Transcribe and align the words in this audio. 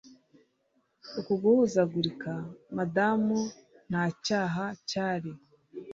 uku 1.19 1.33
guhuzagurika, 1.41 2.31
madamu, 2.75 3.39
nta 3.89 4.03
cyaha 4.25 4.65
cyari 4.89 5.31